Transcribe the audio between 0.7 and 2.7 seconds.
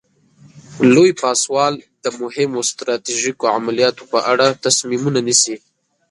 لوی پاسوال د مهمو